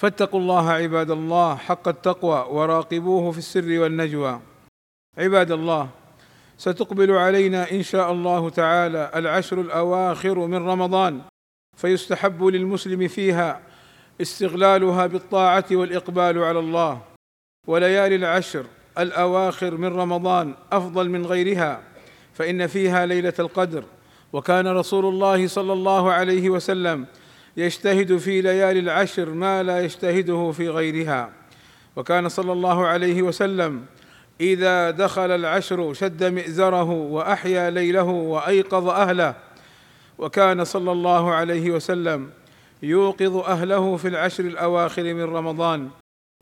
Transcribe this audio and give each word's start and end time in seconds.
فاتقوا 0.00 0.40
الله 0.40 0.70
عباد 0.70 1.10
الله 1.10 1.56
حق 1.56 1.88
التقوى 1.88 2.46
وراقبوه 2.50 3.30
في 3.30 3.38
السر 3.38 3.80
والنجوى. 3.80 4.40
عباد 5.18 5.50
الله 5.50 5.88
ستقبل 6.58 7.10
علينا 7.10 7.70
إن 7.70 7.82
شاء 7.82 8.12
الله 8.12 8.50
تعالى 8.50 9.10
العشر 9.14 9.60
الأواخر 9.60 10.38
من 10.38 10.68
رمضان 10.68 11.20
فيستحب 11.76 12.44
للمسلم 12.44 13.08
فيها 13.08 13.60
استغلالها 14.20 15.06
بالطاعة 15.06 15.64
والإقبال 15.72 16.38
على 16.38 16.58
الله. 16.58 17.00
وليالي 17.66 18.16
العشر 18.16 18.64
الأواخر 18.98 19.76
من 19.76 19.96
رمضان 19.96 20.54
أفضل 20.72 21.08
من 21.08 21.26
غيرها 21.26 21.82
فإن 22.32 22.66
فيها 22.66 23.06
ليلة 23.06 23.34
القدر. 23.38 23.84
وكان 24.32 24.66
رسول 24.66 25.06
الله 25.06 25.46
صلى 25.46 25.72
الله 25.72 26.12
عليه 26.12 26.50
وسلم 26.50 27.06
يجتهد 27.56 28.16
في 28.16 28.40
ليالي 28.40 28.80
العشر 28.80 29.30
ما 29.30 29.62
لا 29.62 29.80
يجتهده 29.80 30.50
في 30.50 30.68
غيرها. 30.68 31.32
وكان 31.96 32.28
صلى 32.28 32.52
الله 32.52 32.86
عليه 32.86 33.22
وسلم 33.22 33.84
إذا 34.40 34.90
دخل 34.90 35.30
العشر 35.30 35.92
شد 35.92 36.24
مئزره 36.24 36.90
وأحيا 36.90 37.70
ليله 37.70 38.02
وأيقظ 38.02 38.88
أهله. 38.88 39.34
وكان 40.18 40.64
صلى 40.64 40.92
الله 40.92 41.34
عليه 41.34 41.70
وسلم 41.70 42.30
يوقظ 42.82 43.36
أهله 43.36 43.96
في 43.96 44.08
العشر 44.08 44.44
الأواخر 44.44 45.02
من 45.02 45.22
رمضان. 45.22 45.90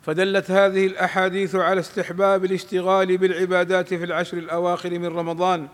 فدلت 0.03 0.51
هذه 0.51 0.87
الأحاديث 0.87 1.55
على 1.55 1.81
استحباب 1.81 2.45
الاشتغال 2.45 3.19
بالعبادات 3.19 3.95
في 3.95 4.05
العشر 4.05 4.39
الأواخر 4.39 4.91
من 4.91 5.07
رمضان 5.07 5.69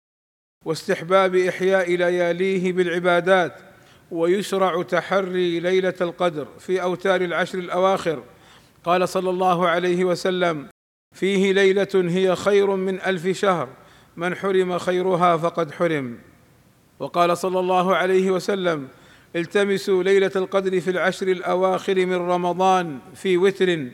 واستحباب 0.64 1.36
إحياء 1.36 1.96
لياليه 1.96 2.72
بالعبادات. 2.72 3.73
ويشرع 4.14 4.82
تحري 4.82 5.60
ليلة 5.60 5.94
القدر 6.00 6.48
في 6.58 6.82
أوتار 6.82 7.20
العشر 7.20 7.58
الأواخر. 7.58 8.22
قال 8.84 9.08
صلى 9.08 9.30
الله 9.30 9.68
عليه 9.68 10.04
وسلم 10.04 10.68
فيه 11.14 11.52
ليلة 11.52 11.88
هي 11.94 12.36
خير 12.36 12.76
من 12.76 13.00
ألف 13.00 13.26
شهر 13.26 13.68
من 14.16 14.34
حرم 14.34 14.78
خيرها 14.78 15.36
فقد 15.36 15.72
حرم. 15.72 16.18
وقال 16.98 17.38
صلى 17.38 17.60
الله 17.60 17.96
عليه 17.96 18.30
وسلم 18.30 18.88
التمسوا 19.36 20.02
ليلة 20.02 20.30
القدر 20.36 20.80
في 20.80 20.90
العشر 20.90 21.28
الأواخر 21.28 22.06
من 22.06 22.16
رمضان 22.16 22.98
في 23.14 23.36
وتر. 23.36 23.86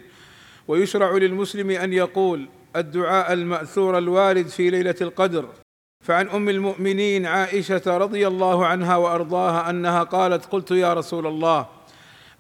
ويشرع 0.69 1.13
للمسلم 1.13 1.71
أن 1.71 1.93
يقول 1.93 2.49
الدعاء 2.77 3.33
المأثور 3.33 3.99
الوارد 3.99 4.47
في 4.47 4.71
ليلة 4.71 4.97
القدر. 5.01 5.49
فعن 6.11 6.29
أم 6.29 6.49
المؤمنين 6.49 7.27
عائشة 7.27 7.83
رضي 7.87 8.27
الله 8.27 8.67
عنها 8.67 8.97
وأرضاها 8.97 9.71
أنها 9.71 10.03
قالت 10.03 10.47
قلت 10.47 10.71
يا 10.71 10.95
رسول 10.95 11.27
الله 11.27 11.67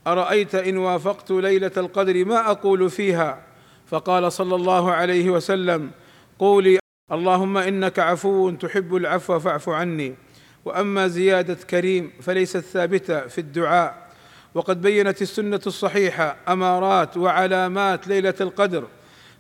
أرأيت 0.07 0.55
إن 0.55 0.77
وافقت 0.77 1.31
ليلة 1.31 1.71
القدر 1.77 2.25
ما 2.25 2.51
أقول 2.51 2.91
فيها؟ 2.91 3.43
فقال 3.87 4.33
صلى 4.33 4.55
الله 4.55 4.93
عليه 4.93 5.31
وسلم 5.31 5.91
قولي 6.39 6.79
اللهم 7.13 7.57
إنك 7.57 7.99
عفو 7.99 8.51
تحب 8.51 8.97
العفو 8.97 9.39
فاعف 9.39 9.69
عني 9.69 10.15
وأما 10.65 11.09
زيادة 11.09 11.55
كريم 11.55 12.13
فليست 12.23 12.59
ثابتة 12.59 13.27
في 13.27 13.39
الدعاء. 13.39 14.11
وقد 14.55 14.83
بينت 14.83 15.23
السنة 15.23 15.61
الصحيحة 15.67 16.37
أمارات 16.49 17.17
وعلامات 17.17 18.09
ليلة 18.09 18.35
القدر 18.41 18.85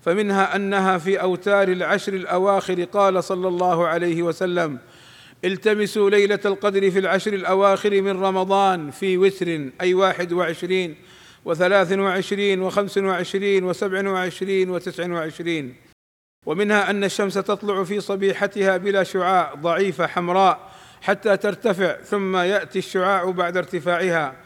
فمنها 0.03 0.56
أنها 0.56 0.99
في 0.99 1.21
أوتار 1.21 1.69
العشر 1.69 2.15
الأواخر 2.15 2.84
قال 2.84 3.25
صلى 3.25 3.49
الله 3.49 3.87
عليه 3.87 4.22
وسلم 4.22 4.78
التمسوا 5.44 6.11
ليلة 6.11 6.41
القدر 6.44 6.91
في 6.91 6.99
العشر 6.99 7.33
الأواخر 7.33 8.00
من 8.00 8.22
رمضان 8.22 8.91
في 8.91 9.19
وتر 9.19 9.71
أي 9.81 9.94
واحد 9.94 10.33
وعشرين 10.33 10.97
وثلاث 11.44 11.93
وعشرين 11.93 12.62
وخمس 12.62 12.99
وعشرين 12.99 13.65
وسبع 13.65 14.10
وعشرين 14.10 14.71
وتسع 14.71 15.12
وعشرين. 15.12 15.75
ومنها 16.47 16.91
أن 16.91 17.05
الشمس 17.05 17.34
تطلع 17.34 17.84
في 17.84 18.00
صبيحتها 18.00 18.77
بلا 18.77 19.03
شعاع 19.03 19.55
ضعيفة 19.55 20.06
حمراء 20.06 20.71
حتى 21.03 21.37
ترتفع 21.37 21.97
ثم 22.03 22.37
يأتي 22.37 22.78
الشعاع 22.78 23.31
بعد 23.31 23.56
ارتفاعها. 23.56 24.37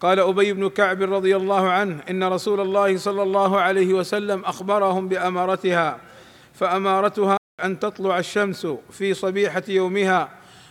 قال 0.00 0.20
أبي 0.20 0.52
بن 0.52 0.68
كعب 0.68 1.02
رضي 1.02 1.36
الله 1.36 1.70
عنه 1.70 2.00
إن 2.10 2.24
رسول 2.24 2.60
الله 2.60 2.96
صلى 2.96 3.22
الله 3.22 3.60
عليه 3.60 3.94
وسلم 3.94 4.44
أخبرهم 4.44 5.08
بأمارتها 5.08 6.00
فأمارتها 6.54 7.36
أن 7.64 7.78
تطلع 7.78 8.18
الشمس 8.18 8.66
في 8.90 9.14
صبيحة 9.14 9.62
يومها 9.68 10.28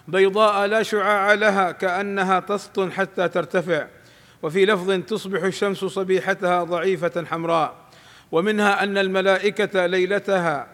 بيضاء 0.08 0.66
لا 0.66 0.84
شعاع 0.84 1.34
لها 1.34 1.72
كأنها 1.72 2.40
تسطن 2.40 2.92
حتى 2.92 3.28
ترتفع 3.28 3.88
وفي 4.44 4.66
لفظ 4.66 4.92
تصبح 4.92 5.44
الشمس 5.44 5.78
صبيحتها 5.78 6.64
ضعيفة 6.64 7.26
حمراء 7.26 7.76
ومنها 8.32 8.84
أن 8.84 8.98
الملائكة 8.98 9.86
ليلتها 9.86 10.68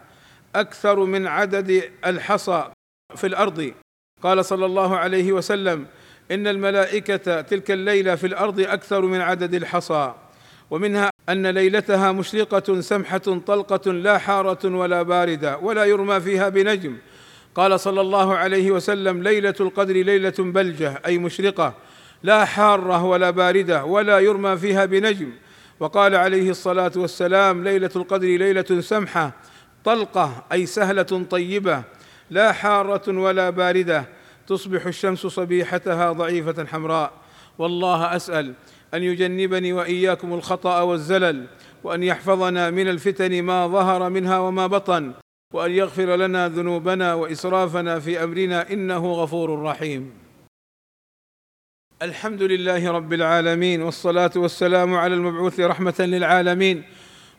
أكثر 0.54 1.04
من 1.04 1.26
عدد 1.26 1.82
الحصى 2.06 2.70
في 3.16 3.26
الأرض. 3.26 3.72
قال 4.22 4.44
صلى 4.44 4.66
الله 4.66 4.96
عليه 4.96 5.32
وسلم 5.32 5.86
إن 6.32 6.46
الملائكة 6.46 7.40
تلك 7.40 7.70
الليلة 7.70 8.14
في 8.14 8.26
الأرض 8.26 8.60
أكثر 8.60 9.00
من 9.00 9.20
عدد 9.20 9.54
الحصى 9.54 10.14
ومنها 10.70 11.10
أن 11.28 11.46
ليلتها 11.46 12.12
مشرقة 12.12 12.80
سمحة 12.80 13.18
طلقة 13.18 13.92
لا 13.92 14.18
حارة 14.18 14.76
ولا 14.76 15.02
باردة 15.02 15.58
ولا 15.58 15.84
يرمى 15.84 16.20
فيها 16.20 16.48
بنجم. 16.48 16.96
قال 17.54 17.80
صلى 17.80 18.00
الله 18.00 18.36
عليه 18.36 18.70
وسلم 18.70 19.22
ليلة 19.22 19.54
القدر 19.60 19.94
ليلة 19.94 20.34
بلجة 20.38 21.00
أي 21.06 21.18
مشرقة 21.18 21.74
لا 22.22 22.44
حارة 22.44 23.04
ولا 23.04 23.30
باردة 23.30 23.84
ولا 23.84 24.18
يرمى 24.18 24.56
فيها 24.56 24.84
بنجم. 24.84 25.30
وقال 25.80 26.14
عليه 26.14 26.50
الصلاة 26.50 26.92
والسلام 26.96 27.64
ليلة 27.64 27.90
القدر 27.96 28.26
ليلة 28.26 28.80
سمحة 28.80 29.32
طلقة 29.84 30.44
أي 30.52 30.66
سهلة 30.66 31.26
طيبة 31.30 31.82
لا 32.30 32.52
حارة 32.52 33.18
ولا 33.18 33.50
باردة. 33.50 34.21
تصبح 34.46 34.86
الشمس 34.86 35.26
صبيحتها 35.26 36.12
ضعيفة 36.12 36.66
حمراء. 36.66 37.12
والله 37.58 38.16
أسأل 38.16 38.54
أن 38.94 39.02
يجنبني 39.02 39.72
وإياكم 39.72 40.34
الخطأ 40.34 40.80
والزلل 40.80 41.46
وأن 41.84 42.02
يحفظنا 42.02 42.70
من 42.70 42.88
الفتن 42.88 43.42
ما 43.42 43.66
ظهر 43.66 44.10
منها 44.10 44.38
وما 44.38 44.66
بطن 44.66 45.12
وأن 45.54 45.70
يغفر 45.70 46.16
لنا 46.16 46.48
ذنوبنا 46.48 47.14
وإسرافنا 47.14 48.00
في 48.00 48.24
أمرنا 48.24 48.72
إنه 48.72 49.12
غفور 49.12 49.62
رحيم. 49.62 50.12
الحمد 52.02 52.42
لله 52.42 52.90
رب 52.90 53.12
العالمين 53.12 53.82
والصلاة 53.82 54.30
والسلام 54.36 54.94
على 54.94 55.14
المبعوث 55.14 55.60
رحمة 55.60 55.94
للعالمين 55.98 56.82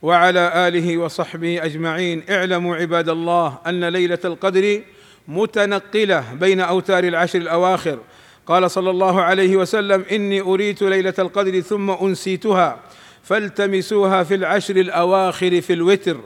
وعلى 0.01 0.67
آله 0.67 0.97
وصحبه 0.97 1.65
أجمعين. 1.65 2.23
اعلموا 2.29 2.75
عباد 2.75 3.09
الله 3.09 3.57
أن 3.67 3.83
ليلة 3.85 4.19
القدر 4.25 4.81
متنقلة 5.27 6.33
بين 6.33 6.59
أوتار 6.59 7.03
العشر 7.03 7.39
الأواخر. 7.39 7.99
قال 8.47 8.71
صلى 8.71 8.89
الله 8.89 9.21
عليه 9.21 9.57
وسلم 9.57 10.05
إني 10.11 10.41
أريت 10.41 10.81
ليلة 10.81 11.13
القدر 11.19 11.59
ثم 11.59 11.91
أنسيتها 11.91 12.79
فالتمسوها 13.23 14.23
في 14.23 14.35
العشر 14.35 14.75
الأواخر 14.75 15.61
في 15.61 15.73
الوتر. 15.73 16.19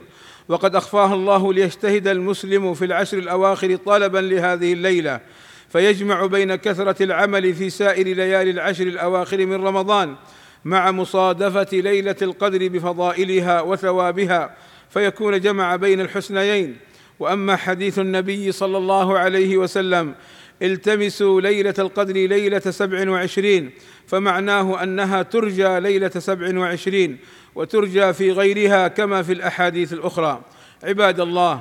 وقد 0.48 0.76
اخفاها 0.76 1.14
الله 1.14 1.52
ليجتهد 1.52 2.08
المسلم 2.08 2.74
في 2.74 2.84
العشر 2.84 3.18
الأواخر 3.18 3.76
طلبا 3.76 4.18
لهذه 4.18 4.72
الليلة. 4.72 5.20
فيجمع 5.68 6.26
بين 6.26 6.54
كثرة 6.54 7.02
العمل 7.02 7.54
في 7.54 7.70
سائر 7.70 8.06
ليالي 8.06 8.50
العشر 8.50 8.86
الأواخر 8.86 9.46
من 9.46 9.66
رمضان 9.66 10.16
مع 10.64 10.90
مصادفة 10.90 11.68
ليلة 11.72 12.16
القدر 12.22 12.68
بفضائلها 12.68 13.60
وثوابها 13.60 14.56
فيكون 14.90 15.40
جمع 15.40 15.76
بين 15.76 16.00
الحسنيين. 16.00 16.76
وأما 17.20 17.56
حديث 17.56 17.98
النبي 17.98 18.52
صلى 18.52 18.78
الله 18.78 19.18
عليه 19.18 19.56
وسلم 19.56 20.14
التمسوا 20.62 21.40
ليلة 21.40 21.74
القدر 21.78 22.14
ليلة 22.14 22.58
سبع 22.58 23.10
وعشرين 23.10 23.70
فمعناه 24.06 24.82
أنها 24.82 25.22
ترجى 25.22 25.80
ليلة 25.80 26.08
سبع 26.08 26.58
وعشرين 26.58 27.18
وترجى 27.54 28.12
في 28.12 28.32
غيرها 28.32 28.88
كما 28.88 29.22
في 29.22 29.32
الأحاديث 29.32 29.92
الأخرى. 29.92 30.42
عباد 30.82 31.20
الله 31.20 31.60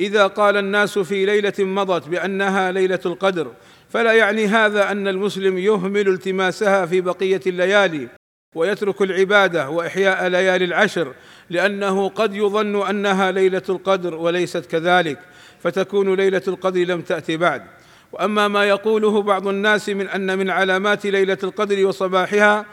إذا 0.00 0.26
قال 0.26 0.56
الناس 0.56 0.98
في 0.98 1.26
ليلة 1.26 1.52
مضت 1.58 2.08
بأنها 2.08 2.72
ليلة 2.72 3.00
القدر 3.06 3.52
فلا 3.88 4.12
يعني 4.12 4.46
هذا 4.46 4.90
أن 4.90 5.08
المسلم 5.08 5.58
يهمل 5.58 6.08
التماسها 6.08 6.86
في 6.86 7.00
بقية 7.00 7.40
الليالي. 7.46 8.08
ويترك 8.54 9.02
العبادة 9.02 9.70
وإحياء 9.70 10.26
ليالي 10.26 10.64
العشر 10.64 11.14
لأنه 11.50 12.08
قد 12.08 12.34
يظن 12.34 12.86
أنها 12.88 13.30
ليلة 13.30 13.62
القدر 13.68 14.14
وليست 14.14 14.66
كذلك 14.66 15.18
فتكون 15.60 16.14
ليلة 16.14 16.42
القدر 16.48 16.80
لم 16.80 17.00
تأتي 17.00 17.36
بعد. 17.36 17.62
وأما 18.12 18.48
ما 18.48 18.64
يقوله 18.64 19.22
بعض 19.22 19.48
الناس 19.48 19.88
من 19.88 20.08
أن 20.08 20.38
من 20.38 20.50
علامات 20.50 21.06
ليلة 21.06 21.38
القدر 21.42 21.86
وصباحها 21.86 22.66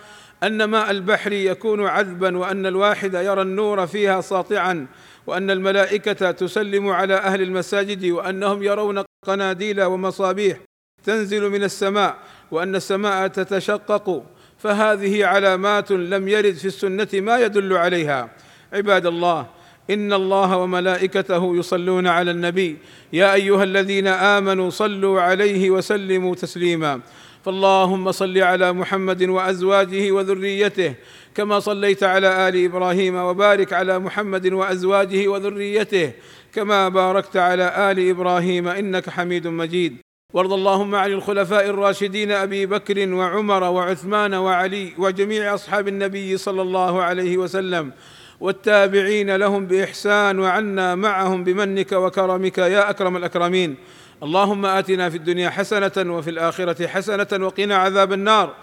أن 0.43 0.63
ماء 0.63 0.91
البحر 0.91 1.31
يكون 1.31 1.85
عذبا 1.85 2.37
وأن 2.37 2.65
الواحد 2.65 3.13
يرى 3.13 3.41
النور 3.41 3.87
فيها 3.87 4.21
ساطعا 4.21 4.87
وأن 5.27 5.51
الملائكة 5.51 6.31
تسلم 6.31 6.89
على 6.89 7.13
أهل 7.13 7.41
المساجد 7.41 8.05
وأنهم 8.05 8.63
يرون 8.63 9.03
قناديل 9.25 9.83
ومصابيح 9.83 10.57
تنزل 11.03 11.49
من 11.49 11.63
السماء 11.63 12.17
وأن 12.51 12.75
السماء 12.75 13.27
تتشقق. 13.27 14.23
فهذه 14.63 15.25
علامات 15.25 15.91
لم 15.91 16.27
يرد 16.27 16.53
في 16.53 16.65
السنة 16.65 17.07
ما 17.13 17.39
يدل 17.39 17.73
عليها. 17.73 18.29
عباد 18.73 19.05
الله 19.05 19.47
إن 19.89 20.13
الله 20.13 20.57
وملائكته 20.57 21.57
يصلون 21.57 22.07
على 22.07 22.31
النبي. 22.31 22.77
يا 23.13 23.33
أيها 23.33 23.63
الذين 23.63 24.07
آمنوا 24.07 24.69
صلوا 24.69 25.21
عليه 25.21 25.69
وسلموا 25.69 26.35
تسليما. 26.35 27.01
فاللهم 27.45 28.11
صل 28.11 28.37
على 28.37 28.73
محمد 28.73 29.23
وأزواجه 29.23 30.11
وذريته 30.11 30.93
كما 31.35 31.59
صليت 31.59 32.03
على 32.03 32.49
آل 32.49 32.65
إبراهيم 32.65 33.15
وبارك 33.15 33.73
على 33.73 33.99
محمد 33.99 34.53
وأزواجه 34.53 35.27
وذريته 35.27 36.11
كما 36.53 36.89
باركت 36.89 37.37
على 37.37 37.91
آل 37.91 38.09
إبراهيم 38.09 38.67
إنك 38.67 39.09
حميد 39.09 39.47
مجيد. 39.47 40.02
وارض 40.33 40.53
اللهم 40.53 40.95
عن 40.95 41.11
الخلفاء 41.11 41.69
الراشدين 41.69 42.31
أبي 42.31 42.65
بكر 42.65 43.13
وعمر 43.13 43.63
وعثمان 43.63 44.33
وعلي 44.33 44.93
وجميع 44.97 45.53
أصحاب 45.53 45.87
النبي 45.87 46.37
صلى 46.37 46.61
الله 46.61 47.01
عليه 47.01 47.37
وسلم 47.37 47.91
والتابعين 48.39 49.35
لهم 49.35 49.65
بإحسان 49.65 50.39
وعنا 50.39 50.95
معهم 50.95 51.43
بمنك 51.43 51.91
وكرمك 51.91 52.57
يا 52.57 52.89
أكرم 52.89 53.17
الأكرمين. 53.17 53.75
اللهم 54.23 54.65
آتنا 54.65 55.09
في 55.09 55.17
الدنيا 55.17 55.49
حسنة 55.49 56.13
وفي 56.13 56.29
الآخرة 56.29 56.87
حسنة 56.87 57.45
وقنا 57.45 57.75
عذاب 57.75 58.13
النار. 58.13 58.53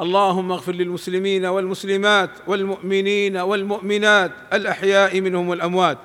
اللهم 0.00 0.52
اغفر 0.52 0.72
للمسلمين 0.72 1.46
والمسلمات 1.46 2.30
والمؤمنين 2.46 3.36
والمؤمنات 3.36 4.32
الأحياء 4.52 5.20
منهم 5.20 5.48
والأموات. 5.48 5.98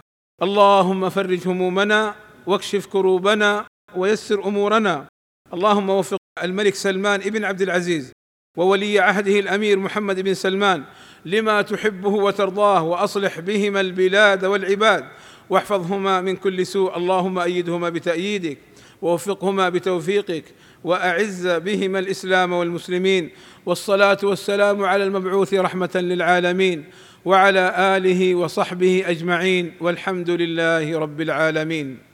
اللهم 0.44 1.10
فرج 1.10 1.48
همومنا 1.48 2.16
واكشف 2.48 2.86
كروبنا 2.86 3.66
ويسر 3.96 4.44
أمورنا. 4.46 5.15
اللهم 5.54 5.90
وفق 5.90 6.18
الملك 6.44 6.76
سلمان 6.76 7.20
ابن 7.22 7.46
عبد 7.46 7.62
العزيز 7.62 8.12
وولي 8.58 9.00
عهده 9.00 9.40
الأمير 9.40 9.80
محمد 9.80 10.20
بن 10.20 10.34
سلمان 10.34 10.84
لما 11.26 11.62
تحبه 11.62 12.10
وترضاه 12.10 12.84
وأصلح 12.84 13.40
بهما 13.40 13.82
البلاد 13.82 14.46
والعباد. 14.46 15.06
واحفظهما 15.50 16.22
من 16.22 16.36
كل 16.36 16.66
سوء. 16.66 16.98
اللهم 16.98 17.40
أيدهما 17.40 17.90
بتأييدك 17.90 18.58
ووفقهما 19.02 19.70
بتوفيقك 19.70 20.44
وأعز 20.84 21.48
بهما 21.48 22.00
الإسلام 22.00 22.54
والمسلمين. 22.54 23.30
والصلاة 23.66 24.18
والسلام 24.24 24.84
على 24.84 25.04
المبعوث 25.04 25.54
رحمة 25.54 25.92
للعالمين 25.96 26.86
وعلى 27.26 27.98
آله 27.98 28.36
وصحبه 28.36 29.04
أجمعين. 29.08 29.74
والحمد 29.82 30.30
لله 30.30 31.00
رب 31.00 31.22
العالمين. 31.22 32.05